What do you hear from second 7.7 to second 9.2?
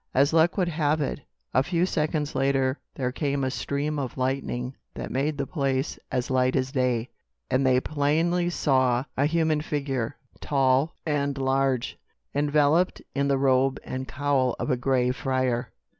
plainly saw